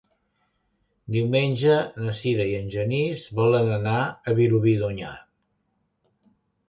[1.15, 1.75] Diumenge
[2.07, 5.15] na Sira i en Genís volen anar a Vilobí d'Onyar.